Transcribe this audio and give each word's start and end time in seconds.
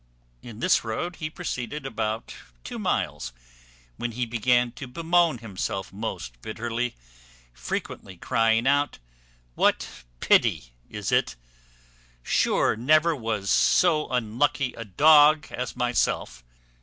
In 0.41 0.61
this 0.61 0.83
road 0.83 1.17
he 1.17 1.29
proceeded 1.29 1.85
about 1.85 2.33
two 2.63 2.79
miles, 2.79 3.31
when 3.97 4.13
he 4.13 4.25
began 4.25 4.71
to 4.71 4.87
bemoan 4.87 5.37
himself 5.37 5.93
most 5.93 6.41
bitterly, 6.41 6.95
frequently 7.53 8.17
crying 8.17 8.65
out, 8.65 8.97
"What 9.53 9.87
pity 10.19 10.73
is 10.89 11.11
it! 11.11 11.35
Sure 12.23 12.75
never 12.75 13.15
was 13.15 13.51
so 13.51 14.09
unlucky 14.09 14.73
a 14.73 14.85
dog 14.85 15.45
as 15.51 15.75
myself!" 15.75 16.43